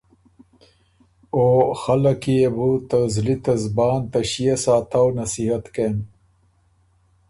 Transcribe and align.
او 1.35 1.45
خلق 1.81 2.15
کی 2.21 2.35
يې 2.41 2.49
بو 2.55 2.69
ته 2.89 2.99
زلی 3.13 3.35
ته 3.43 3.53
زبان 3.63 3.99
ته 4.11 4.19
ݭيې 4.29 4.55
ساتؤ 4.63 5.07
نصیحت 5.19 5.63
کېم 5.75 5.97